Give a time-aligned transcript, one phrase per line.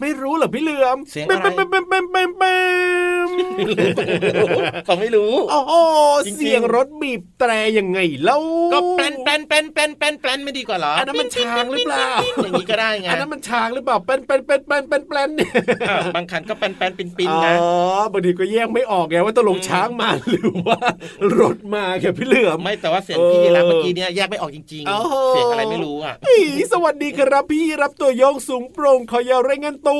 [0.00, 1.44] ไม่รู้เหรอพี่เหลือมเสียงอะไร
[3.68, 3.88] รู้
[4.86, 5.72] เขาไม่รู้โอ้โห
[6.36, 8.40] เสียงรถบีบแตรยังไงแล้ว
[8.72, 12.08] ก็แปลนแปลนแปลนแปลนแปลนไม่ดีกว่าหรออันนั้นมันช้างหรือเปล่า
[12.42, 15.50] อย่างนี้ก็ได้ไงอันนั้นมันช้างหรือเปล่าแปลนแปลนแปลนแปลนแปลนเนี่ย
[16.16, 17.72] บางคันก็แปลนแปลนปินปินนะอ๋อ
[18.12, 20.78] บางทีก็แยกไม่ออกไงว่าตกลงช้างมาหรือว่า
[21.40, 26.14] รถมาแค่พี่เหลือมไม่แต่ว่าเสียงพี่รับเมื่อกี้เนี่ยแยกไม่ออกจริงๆเสียงอะไรไม่รู้อะ
[26.72, 29.98] สวัสดีครับพี่รับตัวโยงสูงโปร่งคอยาวไรเงินตู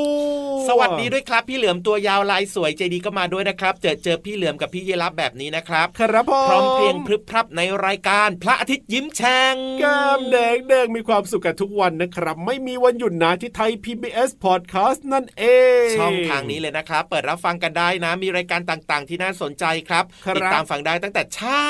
[0.69, 15.45] สวัสดีด้วยครับพี่เหลือมตัวยาวลายสวยใจดีก็มาด้วยนะครับเจอเจอพี่เหลือมกับพี่เยรับแบบนี้นะครับครับผมพร้อมเพลงพรึบพรับในรายการพระอาทิตย์ยิ้มแฉ่งก้มแดงแดงมีความสุขกันทุกวันนะครับ ไม่มีวันหยุดนะที่ไทย PBS Podcast นั่นเอ
[15.85, 20.05] ง ช่องทางนี้เลยนะครับ เปิดรับฟังกันได้นะ มีรายการต่างๆ ที่น่าสนใจครับ
[20.37, 21.65] ติดตามฟังได้ตั้งแต่เช้า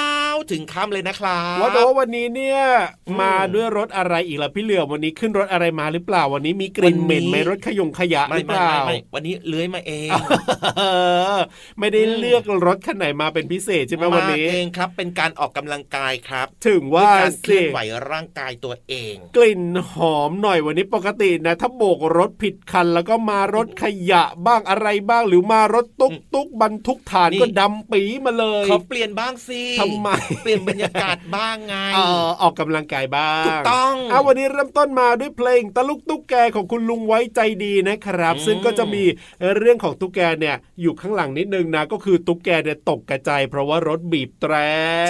[0.50, 2.60] ถึงค่ำเลยนะครับว่าแต่ว่าวันนี้เนี่ย
[3.20, 8.70] มาด้วยรถอะไรอีกล่ะพี่เหลือมวันนี้ขึ้นรถอะไรมาหรือเปล่าวันนี้มีกลิ่นเหม็นไหมรถขยงขยะหรือเปล่า
[9.14, 10.10] วันนี้เลื้อยมาเอง
[11.80, 17.78] ไม่ได้อืมเลือกรถคันไหนมาเป็นพิเศษใช่ไหมวันนี้าเองครับ เป็นการออกกำลังกายครับ ถึงว่าด้วยการเคลื่สิอนไหว
[18.10, 19.62] ร่างกายตัวเอง กลิ่น
[19.92, 30.08] หอมหน่อยวันนี้ปกตินะ ถ้าโบกรถผิดคัน แล้วก็มารถขยะบ้างอะไรบ้าง หรือมารถตุ๊กตุ๊กบรรทุกฐานนี่ก็ดำปีมาเลยเขาเปลี่ยนบ้างสิทำไม
[30.42, 39.02] เปลี่ยนบรรยากาศบ้างไงเออออกกำลังกายบ้างถูกต้องเอาวันนี้เริ่มต้นมาด้วยเพลงตะลุกตุ๊กแกของคุณลุงไว้ใจดีนะครับอืมซึ่งก็จะมี
[39.56, 44.54] เรื่องของตุ๊กแกเนี่ยอยู่ข้างหลังนิดนึงนะก็คือตุ๊กแกเนี่ยตกกระจายเพราะว่ารถบีบแตร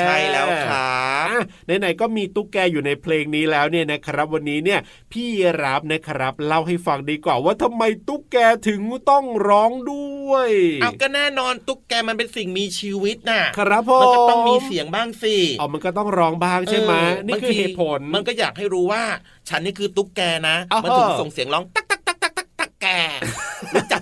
[0.01, 1.29] ใช่แล้วครับ
[1.69, 4.81] อะไหนๆก็มีตุ๊กแกอยู่ในเพลงนี้แล้วเนี่ยนะครับ วันนี้เนี่ย
[5.13, 5.29] พี่
[5.63, 8.37] รับนะครับ เล่าให้ฟังดีกว่าว่าทำไมตุ๊กแก
[8.69, 8.81] ถึง
[9.11, 10.51] ต้องร้องด้วย
[10.83, 19.03] เอาก็แน่นอนตุ๊กแกมันเป็นสิ่งมีชีวิตน่ะครับผมมันก็ต้องมีเสียงบ้างสิอ๋อมันก็ต้องร้องบ้างใช่ไหมเออนี่คือบางทีเหตุผล มันก็อยากให้รู้ว่า
[19.49, 21.86] ฉันนี่คือตุ๊กแกนะอ้าวมันถึงส่งเสียงร้องตักตักตักตักตักตักแกรู้จัก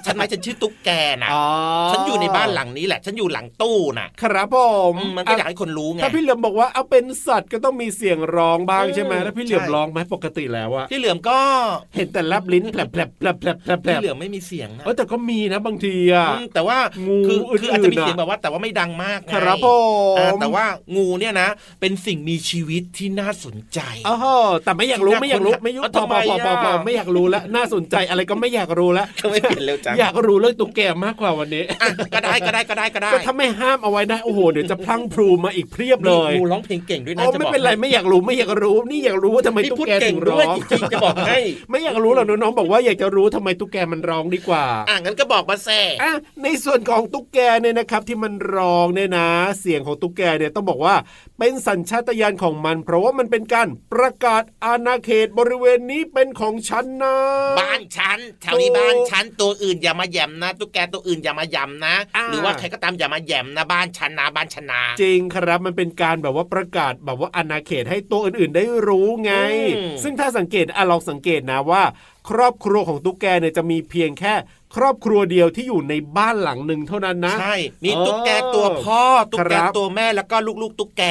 [0.06, 0.91] ฉันไหมฉันชื่อตุ๊กแก
[1.25, 1.45] นะอ๋อ
[1.93, 4.56] ฉันอยู่ในบ้านหลังนี้แหละ ฉันอยู่หลังตู้น่ะครับผ
[4.93, 11.39] มอืมมันก็อยากให้คนรู้ไงถ้าพี่เหลือมบอกว่าเอาเป็นสัตว์ก็ต้องมีเสียงร้องบ้างอืมใช่ไหมถ้าพี่เหลือมใช่ร้องไหมปกติแล้วอะที่เหลือมก็
[11.97, 16.79] เห็นแต่แลบลิ้นแผลบแผลบแผลบแผลบแผลบแผลที่บเหลือมไม่มีเสียงนะเออแต่ก็มีนะบางทีอะอืมแต่ว่า
[17.09, 19.69] งูคืออื่นๆคืออาจจะมีน่ะเสียงแบบว่าแต่ว่าไม่ดังมากไงครับผ
[20.19, 20.65] อ่ามแต่ว่า
[20.97, 21.49] งูเนี่ยนะ
[21.81, 24.17] เป็นสิ่งมีชีวิตที่น่าสนใจอ๋อ
[24.65, 41.38] แต่ไม่อยากรู้ที่น่าไม่อยากรู้ค้นหาไม่ยุเอาพอทำไมพอพอพออะไม่อยากรู้แล้วน่าสนใจอะไรก็ไม่อยากรู้แล้วทำไมเปลี่ยนเร็วจังอยากรู้เรื่องตุ๊กแกมากกว่าวันนี้อะก็ได้ก็ได้ก็ได้ก็ได้ก็ถ้าไม่ห้ามเอาไว้นะโอ้โหเดี๋ยวจะพลั้งพลูมาอีกเพียบเลนี่ยงูร้องเพลงเก่งด้วยนะโอ้จะไม่บอกเป็นไรไม่อยากรู้ไม่อยากรู้นี่อยากรู้ว่าทำไมนี่ตุ๊กพูดแกเก่ถึงงด้ร้วยองจริงๆจะบอกให้
[41.70, 46.12] ไม่อยากรู้หรอกน้องๆบอกว่าอยากจะรู้ทำไมตุ๊กแกมันร้องดีกว่าอะงั้นก็บอกมาแซ่อะ
[46.43, 49.29] ในส่วนของตุ๊กแกเนี่ยนะครับ ที่มันร้องเนี่ยนะ
[49.61, 50.94] เสียงของตุ๊กแกเนี่ยต้องบอกว่า
[51.38, 57.17] เป็นสัญชาตญาณของมัน เพราะว่ามันเป็นการประกาศอาณาเขตบริเวณนี้เป็นของฉันนะ
[57.61, 69.33] บ้านฉันแถวนี้บ้านฉันตัวอื่นอย่ามาแหย่มนะตุ๊กแกตัวอื่นอย่ามาหย่ำนะอ่าหรือว่าใครก็ตามอย่ามาแหย่มนะบ้านฉันนะบ้านฉันนะจริงครับมันเป็นการแบบว่าประกาศแบบว่าอาณาเขตให้ตัวอื่นๆได้รู้ไง
[69.77, 71.83] อืมซึ่งถ้าสังเกตอะลองสังเกตนะว่า
[72.29, 74.35] ครอบครัวของตุ๊กแกเนี่ยจะมีเพียงแค่
[74.76, 81.03] ครอบครัวเดียวที่อยู่ในบ้านหลังหนึ่งเท่านั้นนะใช่มีเออตุ๊กแกตัวพ่อตุ๊กแกครับตัวแม่แล้วก็ลูกๆ ตุ๊กแก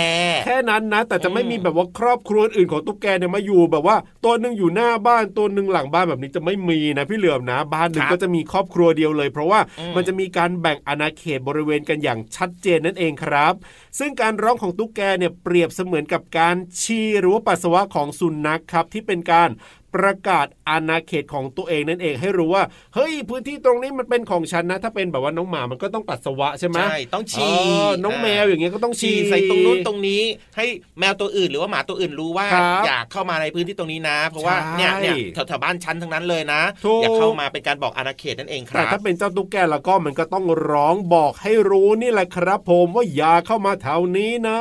[0.45, 9.59] แค่นั้นนะ แต่จะไม่อืมมีแบบว่าครอบครัวอื่นของตุ๊กแกเนี่ยมาอยู่แบบว่าตัวหนึ่งอยู่หน้าบ้านตัวหนึ่งหลังบ้านแบบนี้จะไม่มีนะพี่เหลือมนะ บ้านหนึ่งก็จะมีครอบครัวเดียวเลย เพราะว่า
[9.95, 13.53] มันจะมีการแบ่งอาณาเขตบริเวณกันอย่างชัดเจนนั่นเองครับ
[13.99, 19.49] ซึ่งการร้องของตุ๊กแกเนี่ยเปรียบเสมือนกับการชีหรือว่าปัสสาวะของสุนัขครับที่เป็นการ
[19.95, 22.63] ประกาศอาณาเขตของตัวเองนั่นเองให้รู้ว่า
[22.95, 30.21] เฮ้ยพื้นที่ตรงนี้มันเป็นของฉันนะ ถ้าเป็นแบบว่าน้องหมามันก็ต้องปัสสาวะใช่ไหมใช่ต้องฉี่เออน้องแมวอย่างเงี้ยก็ต้องฉี่ฉี่ใส่ตรงนู้นตรงนี้
[30.57, 30.65] ให้
[30.99, 35.15] แมวตัวอื่นหรือว่าหมาตัวอื่นรู้ว่าครับอยากเข้ามาในพื้นที่ตรงนี้นะ เพราะว่าใช่เนี่ยเนี่ย
[35.47, 44.59] แถวๆบ้านชั้นทั้งนั้นเลยนะถูกอยากเข้ามาเป็นการบอกอาณาเขตนั่นเองคแต่รับถ้าเป็นเจ้าตุ๊กแกแล้วก็มันก็ต้องร้องบอกให้รู้นี่แหละครับ ผมว่าอย่าเข้ามาแถวนี้นะ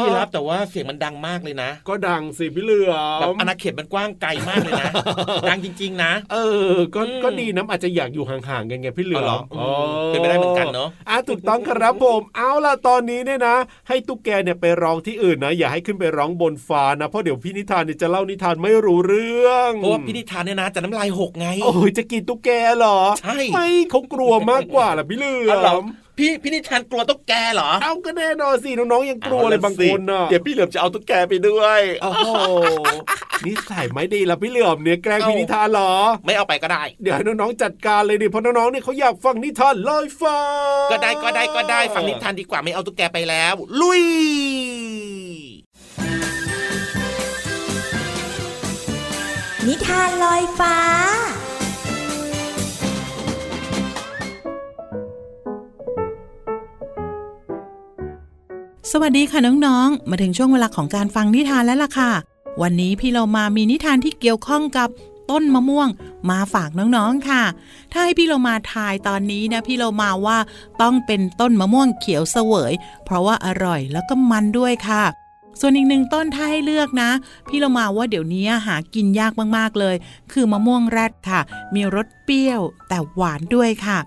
[0.00, 4.90] พี่รับแต่ว่าเสียงมันดังมากเลยนะ ก็ดังสิพี่เหลือแบบมอาณาเขตมันกว้างไกลมากเลยนะ
[5.48, 6.36] ดังจริง ๆ นะ เอ
[6.72, 9.66] อ ก็อืมก็ดีนะอาจจะอยากอยู่ห่างๆกันไงพี่เหลืออ๋อเหรอมอื
[10.08, 13.56] มเป็นไปได้เหมือนกันเนอะอะถูกต้องครับผมเอาล่ะตอนนี้เนี่ยนะ
[13.88, 25.86] ให้ตุ๊กแกเนี่ยไปร้องที่อื่นนะ อย่าให้ขึ้นไปร้องบนฟ้านะเพราะเดี๋ยวพี่นิทานเนี่ยจะเล่านิทานไม่รู้เรื่องเพราะว่าพี่นิทานเนี่ยนะจะน้ำลายหกไงโอ้ยจะกินตุ๊กแกเหรอใช่ไม่เขากลัวมากกว่าล่ะพี่เหลือ๋อเหรออม
[26.22, 32.28] พี่พี่นิทานกลัวตุ๊กแกเหรอเอาก็แน่นอนสิน้องๆยังกลัวเลยบางคนน่ะเดี๋ยวพี่เหลือมจะเอาตุ๊กแกไปด้วยโอ้โห
[33.46, 35.92] นิสัยไม่ดีละพี่เหลือมเนี่ยแกล้งพี่นิทานเหรอ
[36.26, 40.38] ไม่เอาไปก็ได้ เดี๋ยวให้น้องๆจัดการเลยดิเพราะน้องๆเนี่ยเขาอยากฟังนิทานลอยฟ้า
[40.90, 44.02] ก็ได้ก็ได้ก็ได้ฟังนิทานดีกว่าไม่เอาตุ๊กแกไปแล้ว ลุย
[49.68, 50.76] นิทานลอยฟ้า
[58.94, 62.12] สวัสดีค่ะน้องๆ มาถึงช่วงเวลาของการฟังนิทานแล้วล่ะค่ะ
[62.62, 64.88] วันนี้พี่เรามามีนิทานที่เกี่ยวข้องกับ
[65.30, 65.88] ต้นมะม่วง
[66.30, 67.42] มาฝากน้องๆค่ะ
[67.92, 70.38] ถ้าให้พี่เรามาทายตอนนี้นะพี่เรามาว่า
[70.82, 72.72] ต้องเป็นต้นมะม่วงเขียวเสวย
[73.04, 75.04] เพราะว่าอร่อยแล้วก็มันด้วยค่ะ
[75.60, 77.10] ส่วนอีกหนึ่งต้นถ้าให้เลือกนะ
[77.48, 79.96] พี่เรามาว่าเดี๋ยวนี้หากินยากมากๆเลย
[80.32, 81.40] คือมะม่วงแรดค่ะ
[81.74, 83.98] มีรสเปรี้ยวแต่หวานด้วยค่ะ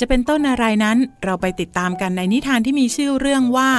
[0.00, 3.70] จะเป็นต้นอะไรนั้นเราไปติดตามกันในนิทานที่มีชื่อเรื่องว่า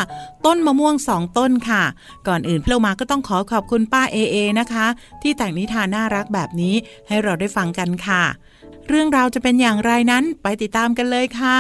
[0.46, 1.84] ต้นมะม่วงสองต้นค่ะ
[2.28, 4.88] ก่อนอื่นพี่เรามาก็ต้องขอขอบคุณป้าเอเอนะคะ
[5.22, 6.76] ที่แต่งนิทานน่ารักแบบนี้
[7.08, 8.24] ให้เราได้ฟังกันค่ะ
[8.88, 11.60] เรื่องราวจะเป็นอย่างไรนั้นไปติดตามกันเลยค่ะ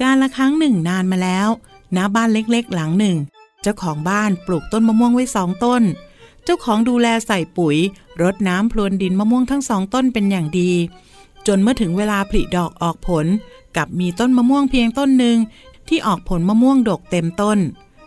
[0.00, 1.48] การละครั้งหนึ่งนานมาแล้ว
[1.96, 3.16] ณบ้านเล็กๆ หลังหนึ่ง
[3.62, 5.82] เจ้าของบ้านปลูกต้นมะม่วงไว้สองต้น
[6.44, 7.76] เจ้าของดูแลใส่ปุ๋ย
[8.22, 10.70] รดน้ำพรวนดินมะม่วงทั้งสองต้นเป็นอย่างดี
[11.46, 13.26] จนเมื่อถึงเวลาผลิดอกออกผล
[13.76, 15.36] กับมีต้นมะม่วงเพียงต้นหนึ่ง
[15.88, 17.58] ที่ออกผลมะม่วงดกเต็มต้น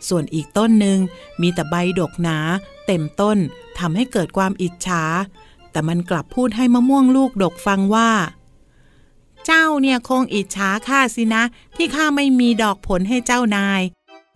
[0.08, 0.98] ส่วนอีกต้นหนึ่ง
[1.42, 2.38] มีแต่ใบดกหนา
[2.88, 3.38] เต็มต้น
[3.80, 5.04] ทำให้เกิดความอิจฉา
[5.72, 8.10] แต่มันกลับพูดให้มะม่วงลูกดกฟังว่า
[9.46, 11.44] เจ้าเนี่ยคงอิจฉาข้าสินะ
[11.76, 13.82] ที่ข้าไม่มีดอกผลให้เจ้านาย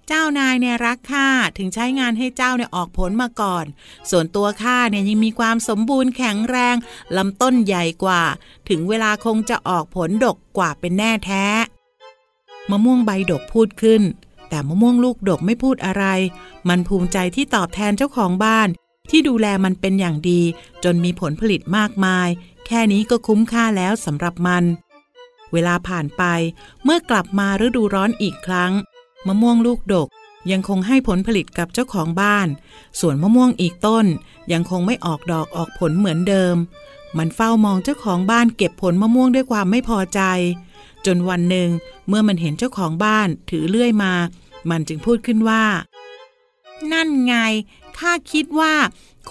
[0.07, 3.65] เจ้านายเนี่ยรักข้าถึงใช้งานให้เจ้าเนี่ยออกผลมาก่อน
[4.09, 6.75] ส่วนตัวข้าเนี่ยยังมีความสมบูรณ์แข็งแรง
[7.17, 8.23] ลำต้นใหญ่กว่า
[8.69, 11.45] ถึงเวลาคงจะออกผลดกกว่าเป็นแน่แท้
[12.69, 14.01] มะม่วงใบดกพูดขึ้น
[14.49, 16.05] แต่มะม่วงลูกดกไม่พูดอะไร
[16.69, 18.67] มันภูมิใจที่ตอบแทนเจ้าของบ้าน
[19.09, 20.41] ที่ดูแลมันเป็นอย่างดี
[20.83, 22.27] จนมีผลผลิตมากมาย
[22.65, 24.63] แค่นี้ก็คุ้มค่าแล้วสำหรับมัน
[25.53, 26.23] เวลาผ่านไป
[26.83, 28.71] เมื่อกลับมาฤดูร้อนอีกครั้ง
[29.27, 30.07] มะม่วงลูกดก
[30.51, 32.47] ยังคงให้ผลผลิตกับเจ้าของบ้าน
[32.99, 34.05] ส่วนมะม่วงอีกต้น
[34.51, 36.55] ยังคงไม่ออกดอกออกผลเหมือนเดิม
[37.17, 40.21] มันเฝ้ามองเจ้าของบ้านเก็บผลมะม่วงด้วยความไม่พอใจ
[41.05, 41.69] จนวันหนึ่ง
[42.07, 44.13] เมื่อมันเห็นเจ้าของบ้านถือเลื่อยมา
[44.69, 45.63] มันจึงพูดขึ้นว่า
[46.91, 47.35] นั่นไง
[47.97, 48.73] ข้าคิดว่า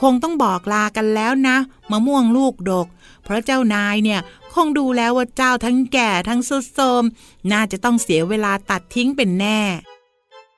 [0.00, 1.56] คงต้องบอกลากันแล้วนะ
[1.90, 2.86] มะม่วงลูกดก
[3.24, 4.20] เพราะเจ้านายเนี่ย
[4.54, 7.04] คงดูแล้วว่าเจ้าทั้งแก่ทั้งสุดโทม
[7.52, 9.60] น่าจะต้องเสียเวลาตัดทิ้งเป็นแน่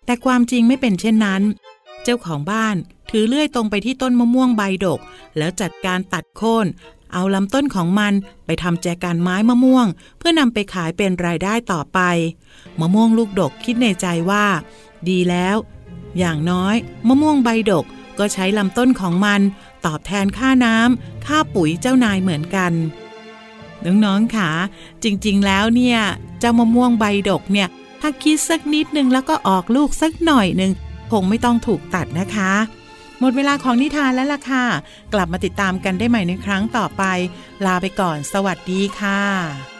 [0.04, 1.42] แต่ความจริงไม่เป็นเช่นนั้น
[2.04, 2.76] เจ้าของบ้าน
[3.10, 5.00] ถือเลื่อยตรงไปที่ต้นมะม่วงใบดก
[5.38, 6.66] แล้วจัดการตัดโค่น
[7.12, 8.12] เอาลำต้นของมัน
[8.46, 9.86] ไปทำแจกันไม้มะม่วง
[10.18, 12.00] เพื่อนำไปขายเป็นรายได้ต่อไป
[12.80, 14.44] มะม่วงลูกดกคิดในใจว่า
[15.08, 15.56] ดีแล้ว
[16.18, 16.74] อย่างน้อย
[17.08, 17.84] มะม่วงใบดก
[18.18, 19.40] ก็ใช้ลำต้นของมัน
[19.86, 22.72] ตอบแทนค่าน้ำค่าปุ๋ยเจ้านายเหมือนกัน
[23.86, 24.50] น้องๆค่ะ
[25.04, 25.98] จริงๆแล้วเนี่ย
[26.40, 27.68] เจ้ามะม่วงใบดกเนี่ย
[28.00, 30.72] ถ้าคิดสักนิดนึงแล้วก็ออกลูกสักหน่อยหนึ่ง
[31.12, 32.52] คงไม่ต้องถูกตัดนะคะ
[33.20, 34.64] หมดเวลาของนิทานแล้วล่ะค่ะ
[35.12, 37.02] กลับมาติดตามกันได้ใหม่ในครั้งต่อไป
[37.64, 39.73] ลาไปก่อน สวัสดีค่ะ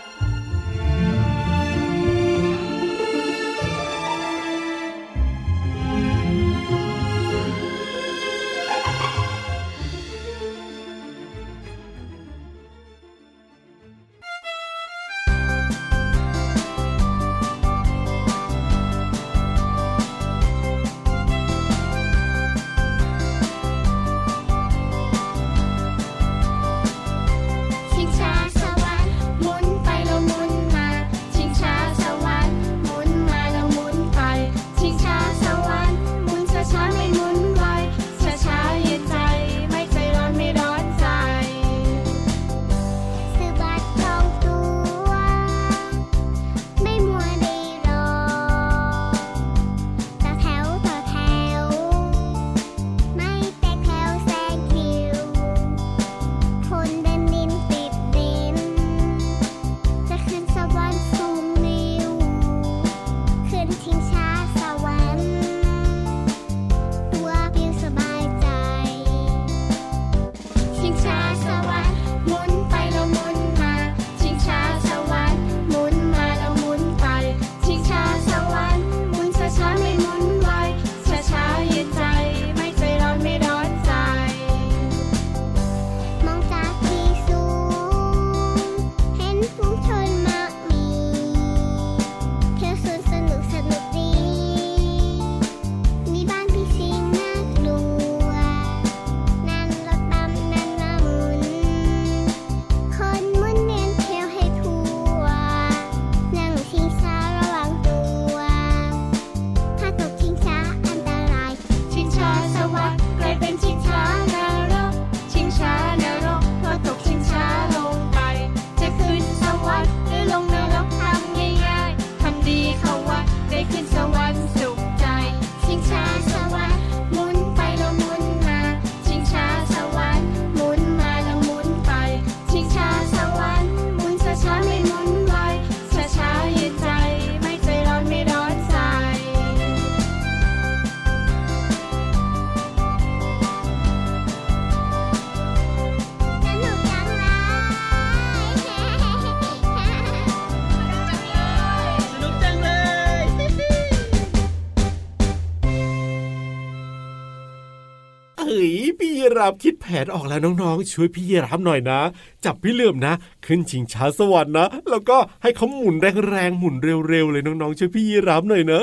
[159.45, 162.01] รับคิดแผนออกแล้วน้องๆ ช่วยพี่ยีรับหน่อยนะ
[162.45, 163.15] จับพี่เหลื่อมนะ
[163.47, 165.97] ขึ้นชิงช้าสวรรค์นะ แล้วก็ให้เขาหมุน
[166.29, 166.77] แรงๆหมุน
[167.09, 168.83] เร็วๆเลยน้องๆช่วยพี่ยีรับหน่อยนะ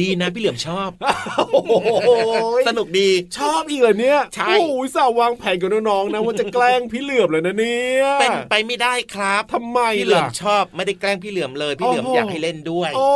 [0.00, 0.90] ดีนะพี่เหลือมชอบ
[1.52, 2.10] โอ้โห
[2.68, 3.08] สนุกดี
[3.38, 13.08] ชอบอีกเหรอเนี่ยใช่โอ้ยสาววางแผนกับน้องๆนะว่าจะแกล้งพี่เหลื่อมเลยนะเนี่ยเป็นไปไม่ได้ครับทำไมพี่เหลือล่ะมชอบไม่ได้แกล้งพี่เหลือมเลย พี่เหลือมโอ้โหอยากให้เล่นด้วย โอ้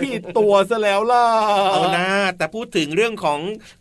[0.00, 1.26] ผิดตัวซะแล้วล่ะ
[1.72, 3.38] เอานะแต่พูดถึงเรื่องของ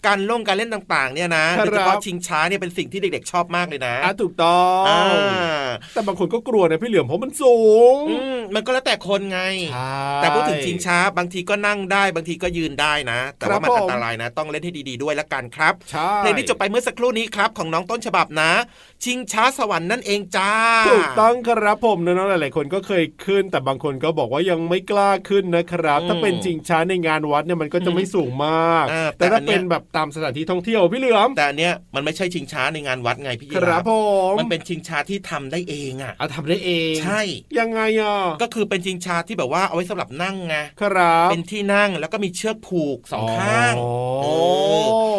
[0.08, 7.58] การล่งการเล่นต่างๆ เนี่ยนะครับโดยเฉพาะชิงช้าเนี่ยเป็นสิ่งที่เด็กๆชอบมากเลยนะอะถูกต้องอ่าแต่บางคนก็กลัวนะพี่เหลือมเพราะมันสู
[7.94, 9.40] งอืมมันก็แล้วแต่คนไง
[9.74, 18.52] ใช่แต่พูดถึงชิงช้าบางทีก็นั่งได้บางทีก็ยืนได้นะ แต่ว่ามันครับผมอันตรายนะ ต้องเล่นให้ดีๆด้วยละกันครับใช่เพลงที่จบไปเมื่อสักครู่นี้ครับของน้องต้นฉบับนะ
[19.04, 20.54] ชิงช้าสวรรค์นั่นเองจ้า
[20.90, 33.92] ถูกต้องครับผมน้องๆหลายๆคนก็เคยขึ้น แต่บางคนก็บอกว่ายังไม่กล้าขึ้นนะครับอืมถ้าเป็นจริงช้าในงานวัดเนี่ยมันก็จะไม่สูงมากอ่าแต่แต่ถ้าอันเนี้เป็ยนแบบตามสถานที่ท่องเที่ยวพี่เหลือมแต่อันเนี้ยมันไม่ใช่ชิงช้าในงานวัดไงพี่ยีครัราบฟผ
[34.32, 37.22] มมันเป็นชิงช้าที่ทำได้เองอะเอาทำได้เอง ใช่
[37.60, 43.90] ยังไงอะก็คือเป็นชิงช้าที่แบบว่าเอาไว้สำหรับนั่งไงครับเป็นที่นั่งแล้วก็มีเชือกผูกสองข้างอ๋อ
[44.24, 44.28] เอ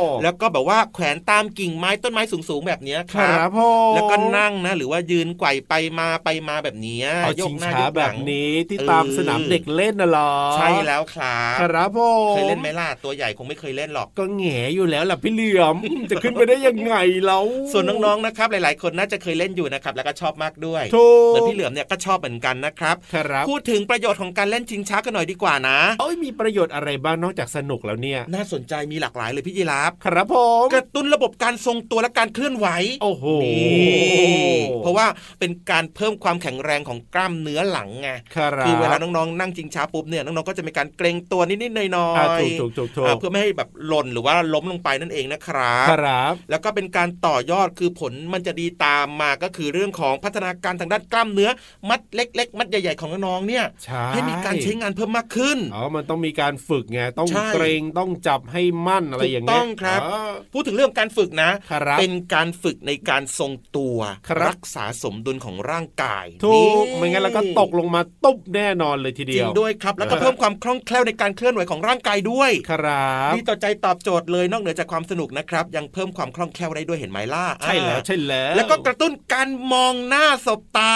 [0.04, 3.60] อแล้วก็แบบว่าแขวนตามกิ่งไม้ต้นไม้สูงๆแบบเนี้ยคครัรับบผ
[3.90, 12.00] มแล้วก็นั่งนะ หรือว่ายืนไกว่ไปมาไปมาแบบเนี้ยเอายชิกงหน้าช้ายกหแบลับงนี้ที่เออตามสนามเด็กเล่นน่ะเหรอใช่แล้วครับครับผ
[12.32, 15.76] มเคยเล่นไหมล่ะตัวใหญ่คงไม่เคยเล่นหรอก ก็แหงอยู่แล้วล่ะพี่เหลือม
[16.10, 16.94] จะขึ้นไปได้ยังไง
[17.26, 32.68] แล้วส่วนน้องๆนะครับหลายๆ คนน่าจะเคยเล่นอยู่นะครับแล้วก็ชอบมากด้วยถูกเหมือนพี่เหลือมเนี่ยก็ชอบเหมือนกันนะครับครับพูดถึงประโยชน์ของการเล่นชิงช้ากันหน่อยดีกว่านะเอ้ยมีประโยชน์อะไรบ้างนอกจากสนุกแล้วเนี่ยน่าสนใจมีหลากหลายเลยพี่ยีราฟครับผมกระตุ้นระบบการทรงตัวและการเคลื่อนไหว
[33.02, 35.06] โอ้โหนี่เพราะว่า
[35.40, 51.50] เป็นการเพิ่มความแข็งแรงของกล้ามเนื้อหลังไงครับคือเวลาน้องๆนั่งชิงช้าปุ๊บเนี่ยน้องๆก็จะมีการเกรงตัวนิดๆหน่อยอ่าๆถูกถูกถูกถูกอ่าเพื่อไม่ให้แบบหล่นหรือว่าล้มลงไปนั่นเองนะครับครับแล้วก็เป็นการต่อยอดคือผลมันจะดีตามมาก็คือเรื่องของพัฒนาการทางด้านกล้ามเนื้อ
[51.88, 60.20] มัดเล็ก ๆ มัดใหญ่ ๆ ของน้องๆเนี่ยใช่ให้มีการใช้งานเพิ่มมากขึ้นอ๋อมันต้องมีการฝึกไงต้องใช่เกรงต้องจับให้มั่นอะไรอย่างถูกต้เงี้อยงครับอ๋อ
[60.52, 80.94] พูดถึงเรื่องการฝึกนะครับเป็นการฝึกในการทรงตัวครับรักษาสมดุลของร่างกายถูกนี่ไม่งั้นแล้วก็ตกลงมาตุ๊บแน่นอนเลยทีจเดีริยงวด้วยครับแล้วก็เพิ่มความคล่องแคล่วในการเคลื่อนไหวของร่างกายด้วยครับดีต่อใจตอบโจทย์เลยนอกเหนือจากความสนุกนะครับ ยังเพิ่มความคล่องแคล่วได้ด้วยเห็นไหมล่ะใช่แล้วอ่าใช่แล้ว แล้วก็กระตุ้นการมองหน้าสบตา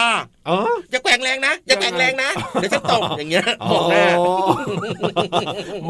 [0.49, 0.59] อ๋อ
[0.91, 4.07] อย่าแกว่งแรงนะอย่าแกว่งแรงนะเดี๋ยวจะตกอย่างเงี้ยอ๋มองหน้า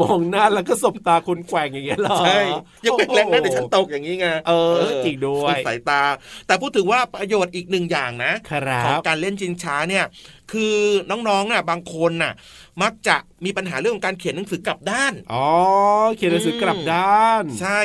[0.01, 2.39] มองหน้าแล้วก็สบตาคนแกว่งอย่างเงี้ยเหรอใช่
[2.83, 6.01] อย่าแกว่งแรงนะเดี๋ยวฉันตกอย่างนี้ไงเออจริงด้วยฝึกสายตา
[6.47, 10.05] แต่พูดถึงว่าประโยชน์อีกหนึ่งอย่างนะครัของบการเล่นชิงช้าเนี่ย
[10.53, 10.75] คือ
[11.09, 12.33] น้องๆน่ะบางคนน่ะ
[12.81, 13.15] มักจะ
[13.45, 15.45] มีปัญหาเรื่องของการเขียนหนังสือกลับด้าน อ๋อ
[16.15, 17.79] เขียนหนังสือกลับด้าน ใช่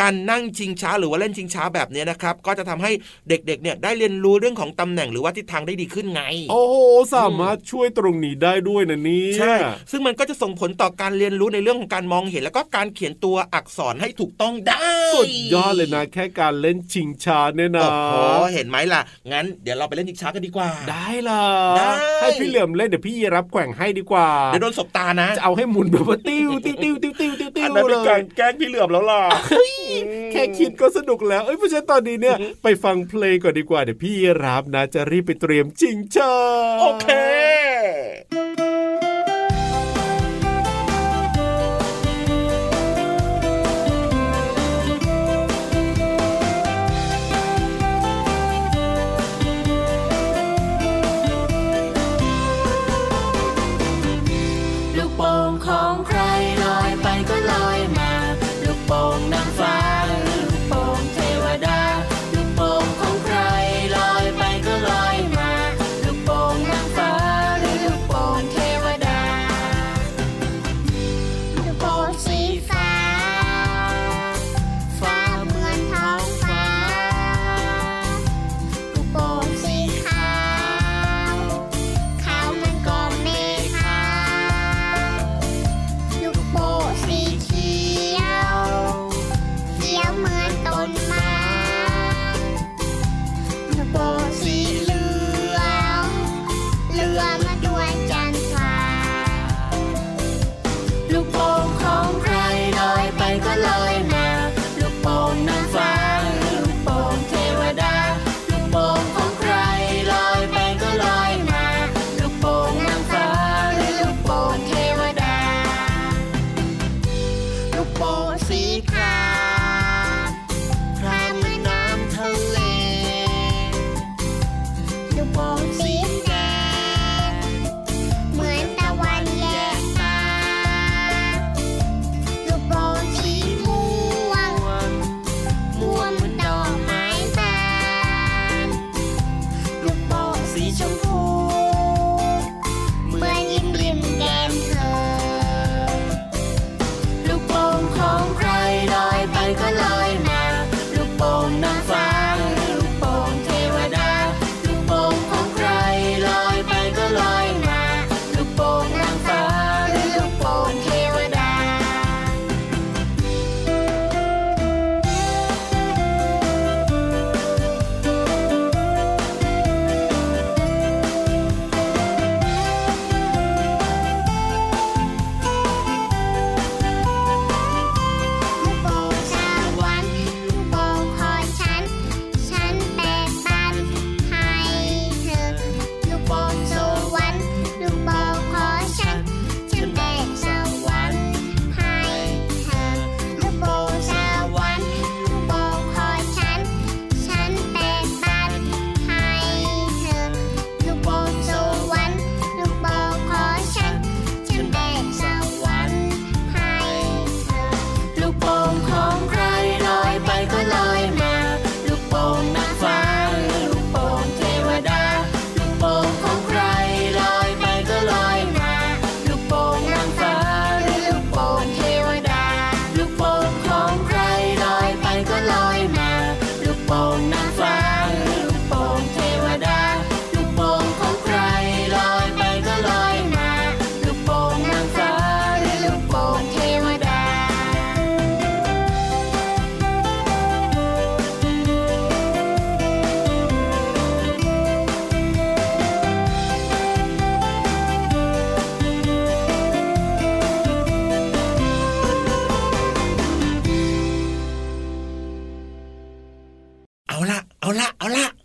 [0.00, 2.90] การนั่งชิงช้าหรือว่าเล่นชิงช้าแบบเนี้ยนะครับ ก็จะทำให้
[3.28, 6.76] เด็กๆเนี่ยได้เรียนรู้เรื่องของตำแหน่งหรือว่าทิศทางได้ดีขึ้นไง โอ้โห
[7.14, 9.54] สามารถช่วยตรงนี้ได้ด้วยนะเนี่ยใช่
[9.90, 18.16] ซึ่งมันก็จะส่งผลต่อการเรียนรู้ในเรื่องของการมองเห็น แล้วก็การเขียนตัวอักษรให้ถูกต้องได้สุดยอดเลยนะแค่การเล่นชิงช้าเนี่ยนะโอ้โห
[18.54, 19.00] เห็นไหมล่ะ
[19.32, 21.44] งั้นเดี๋ยวเราไปเล่นชิงช้ากันดีกว่า ได้เหรอ
[21.76, 29.22] ได้ให้พี่เหลี่ยมเล่นเดี๋ยวพี่รับแกว่งให้ดีกว่าเดี๋ยวโดนสบตานะ จะเอาให้หมุนแบบว่าติ้วติ้วติ้วติ้วติ้วติ้วติ้วอั นนั้นเลเป็นกายรแกล้งพี่เหลือมแล้วล่ะ
[30.32, 36.34] แค่คิดก็สนุกแล้วเอ้ยเพราะฉะนั้นตอนนี้เนี่ยไปฟังเพลงก่อนดีกว่าเดี๋ยวพี่รับนะจะรีบไปเตรียมชิงช้า
[36.80, 37.06] โอเค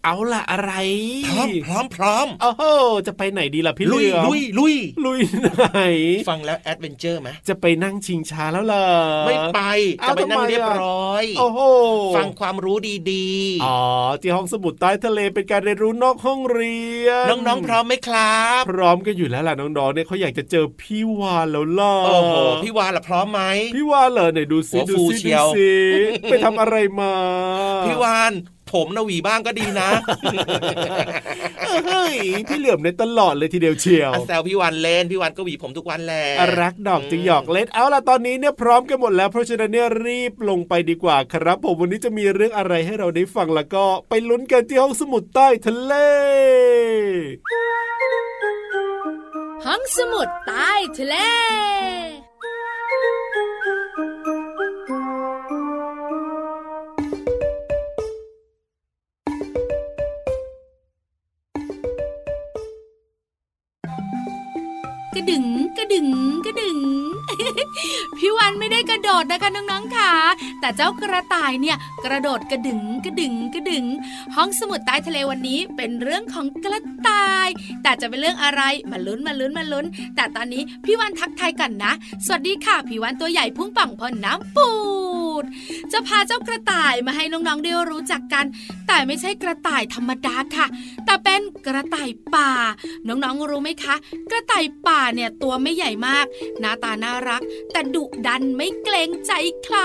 [0.10, 0.74] เอาล่ะอะไร
[1.28, 2.64] พร้อมพร้อมพร้อมโอ้โห
[3.08, 5.20] จะไปไหนดีล่ะพี่ลุเหยลือมลุยลุยลุย
[5.58, 5.80] ไหน
[6.30, 8.84] ฟังแล้วแอดเวนเจอร์ไหมจะไปนั่งชิงช้าแล้วล่ะ
[9.26, 9.60] ไม่ไป
[10.00, 11.60] เอ้าจะไปนั่งทำไมเรียบอะร้อย โอ้โห
[12.18, 12.78] ฟังความรู้
[13.14, 13.28] ดี
[13.66, 13.80] อ๋อ
[14.22, 23.42] ที่ห้องสมุดใต้ทะเลเป็นการเรียนรู้นอกห้องเรียนๆน้องๆพร้อมไหมครับ พร้อมกันอยู่แล้วล่ะน้องๆเนี่ยเขาอยากจะเจอพี่วานแล้วล่ะโอ้โหพี่วานล่ะพร้อมไหม
[23.76, 25.72] พี่วานเหรอไหนดูซิหัวดูฟูซิเชีดูยวซิ
[26.30, 27.14] ไปทำอะไรมา
[27.88, 28.34] พี่วาน
[28.74, 29.90] ผมนะหวีบ้างก็ดีนะ
[31.68, 32.16] เฮ้ย
[32.50, 36.24] พี่เหลือมในยตลอดเลยทีเดียวเชียวอะแซวพี่วานเล่นพี่วานก็หวีผมทุกวันแหละ
[36.60, 45.94] รักดอกจึงหยอกเล่นเอาล่ะตอนนี้เนี่ยพร้อมกันหมดแล้ว เพราะฉะนั้นเนี่ยรีบลงไปดีกว่าครับ ผมวันนี้จะมีเรื่องอะไรให้เราได้ฟังแล้วก็ไปลุ้นกันที่ห้องสมุดใต้ทะเล
[49.66, 51.16] ห้องสมุดใต้ทะเล
[65.88, 66.12] ระดึง
[66.46, 66.80] กระดึง
[68.18, 70.12] พี่วันไม่ได้กระโดดนะคะน้องๆค่ะ
[70.60, 73.86] แต่เจ้ากระต่ายเนี่ยกระโดดกระดึงกระดึงกระดึง
[74.36, 77.48] ห้องสมุดใต้ทะเลวันนี้เป็นเรื่องของกระต่าย
[77.84, 81.94] แต่จะเป็นเรื่องอะไรมาลุ้นมาลุ้นมาลุ้น แต่ตอนนี้พี่วันทักทายกันนะ
[82.26, 84.68] สวัสดีค่ะพี่วันตัวใหญ่พุ่งป่องพอน้ำปู
[85.42, 85.44] ด
[85.92, 88.46] จะพาเจ้ากระต่ายมาให้น้องๆได้รู้จักกัน
[88.88, 90.68] แต่ไม่ใช่กระต่ายธรรมดาค่ะ
[91.06, 92.52] แต่เป็นกระต่ายป่า
[93.08, 93.96] น้องๆรู้ไหมคะ
[94.32, 96.26] กระต่ายป่าเนี่ยตัวไม่ใหญ่มาก
[96.60, 99.32] หน้าตาน่ารัก แต่ดุดันไม่เกรงใจ
[99.64, 99.78] ใคร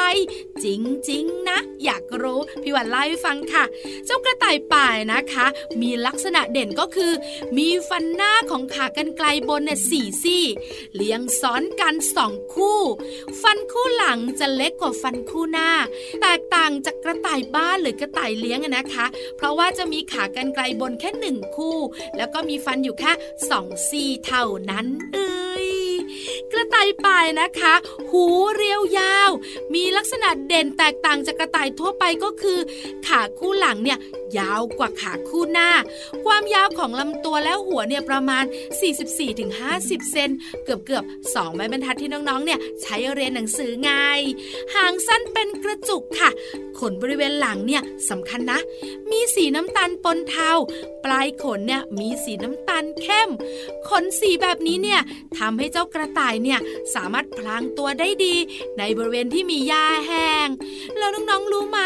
[0.65, 3.65] จริงๆนะ อยากรู้พี่วันเล่าให้ฟังค่ะ
[4.07, 5.47] เจ้ากระต่ายป่านะคะ
[5.81, 7.13] มีลักษณะเด่นก็คือ
[7.57, 10.45] มีฟันหน้าของขากรรไกลบนเนี่ยสี่ซี่
[10.97, 12.81] เลี้ยงซ้อนกันสองคู่
[13.43, 15.71] ฟันคู่หลังจะเล็กกว่าฟันคู่หน้า
[16.23, 21.79] แตกต่างจากกระต่ายบ้านหรือกระต่ายเลี้ยงนะคะ เพราะว่าจะมีขากรรไกลบนแค่หนึ่งคู่
[22.17, 23.13] แล้วก็มีฟันอยู่แค่
[23.51, 25.82] สองซี่เท่านั้นเอ้ย
[26.53, 27.75] กระต่ายป่ายนะคะ
[28.11, 28.25] หู
[28.57, 29.31] เรียวยาว
[29.75, 32.59] มีลักษณะเด่นแตกต่างจากกระต่ายทั่วไปก็คือ
[33.07, 33.99] ขาคู่หลังเนี่ย
[34.39, 35.71] ยาวกว่าขาคู่หน้า
[36.25, 38.45] ความยาวของลำตัวและหัวเนี่ยประมาณ
[39.29, 40.31] 44-50 เซน
[40.65, 43.91] เกือบเกือบ2ไม้บรรทัดที่น้องๆเนี่ยใช้เรียนหนังสือไง
[44.75, 46.31] หางสั้นเป็นกระจุกค่ะ
[46.79, 48.59] ขนบริเวณหลังเนี่ยสำคัญนะ
[49.11, 50.53] มีสีน้ำตาลปนเทา
[51.05, 53.31] ปลายขนเนี่ยมีสีน้ำตาลเข้ม
[53.89, 55.01] ขนสีแบบนี้เนี่ย
[55.39, 56.61] ทำให้เจ้ากระระต่ายเนี่ย
[56.95, 58.35] สามารถพลางตัวได้ดี
[58.79, 60.49] ในบริเวณที่มีหญ้าแห้ง
[60.99, 61.81] แล้วน้องๆรู้ไหม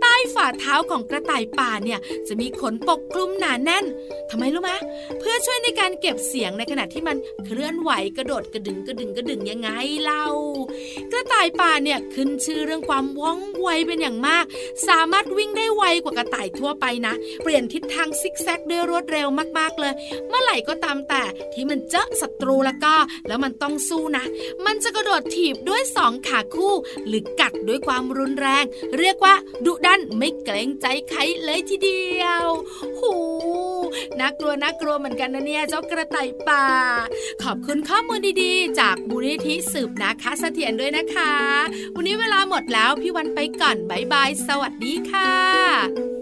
[0.00, 3.84] ใต้ฝ่าเท้าของกระต่ายป่าเนี่ยจะมีขนปกคลุมหนาแน่น
[4.30, 4.72] ทำไมรู้ไหม
[5.18, 9.70] เพื่อช่วยในการเก็บเสียงในขณะที่มันเคลื่อนไหวกระโดดกระดึงกระดึงกระดึงยังไง
[10.02, 10.26] เล่า
[11.12, 14.44] กระต่ายป่าเนี่ยขึ้นชื่อเรื่องความว่องไวเป็นอย่างมาก
[14.88, 19.92] สามารถวิ่งได้ไวกว่ากระต่ายทั่วไปนะ เปลี่ยนทิศทางซิกแซกด้วยรวดเร็วมากๆเลย
[20.28, 21.22] เมื่อไหร่ก็ตามแต่
[21.54, 22.94] ที่มันเจอศัตรูแล้วก็
[23.28, 24.24] แล้วมันต้องสู้นะ
[24.66, 26.74] มันจะกระโดดถีบด้วยสองขาคู่
[27.06, 28.64] หรือกัดด้วยความรุนแรง
[28.98, 29.34] เรียกว่า
[29.66, 32.46] ดุดันไม่เกรงใจใครเลยทีเดียว
[32.98, 33.12] หู
[34.18, 36.66] น่ากลัวน่ากลัวเหมือนกันนะเนี่ยเจ้ากระต่ายป่า
[37.42, 41.32] ขอบคุณข้อมูลดีๆ จากมูลนิธิสืบนะคะเสถียรด้วยนะคะ
[41.94, 46.15] วันนี้เวลาหมดแล้วพี่วันไปก่อนบายบาย สวัสดีค่ะ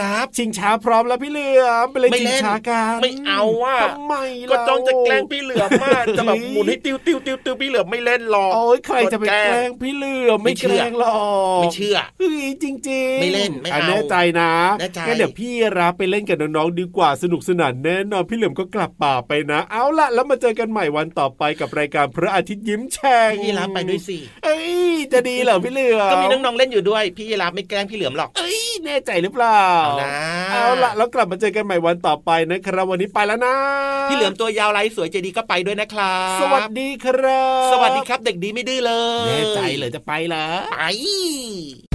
[0.00, 4.14] รับชิงช้าพร้อมแล้วพี่เหลือมไปเลยไม่ชิเล่งนช้ากันไม่เอาว่าทำไม
[4.50, 11.20] ก็ล่าจ้องจะแกล้งพี่เหลือมมากจะแบบหมุนให้ติ้วติ้วติ้วติ้วพี่เหลือมไม่เล่นหรอกโอ้ยใครจะไปแกล้งพี่เหลือมไม่แกล้งหรอ
[11.58, 24.60] กไม่เชื่อเฮ้ยจริง ๆ ไม่เล่นไม่เอาะแน่ใจนะแน่ใจงั้นเดี๋ยวพี่รับไปเล่นกับน้องๆดีกว่าสนุกสนานแน่นอนพี่เหลือมก็กลับป่าไปนะ เอาล่ะแล้วมาเจอกันใหม่วันต่อไปกับรายการพระอาทิตย์ยิ้มแฉ่งพี่รับไปด้วยสิเอ้
[24.94, 30.10] ยจะดีเหรอพี่เหลือมก็มีน้องๆเล่นอยู่ด้วย พี่รับไม่แกล้งพี่เหลือมหรอกเอ้ยแน่ใจหรือเปล่าเอานะ
[30.52, 33.54] เอาล่ะแล้วกลับมาเจอกันใหม่วันต่อไปนะครับ วันนี้ไปแล้วนะ
[34.08, 38.92] พี่เหลือมตัวยาวไรสวยใจดีก็ไปด้วยนะครับ สวัสดีครับ สวัสดีครับเด็กดีไม่ดื้อเล
[39.24, 41.89] ยแน่ใจเลยจะไปเหรอไป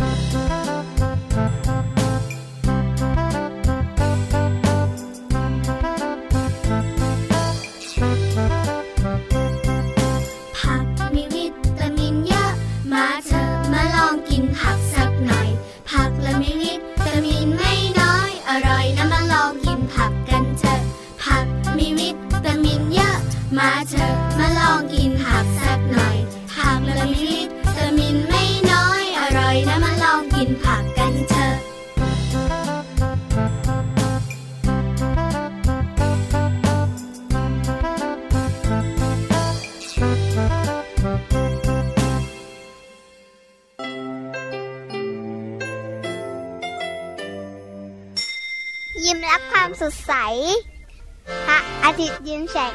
[52.45, 52.73] ยิ้ม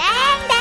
[0.00, 0.18] รั
[0.54, 0.57] บ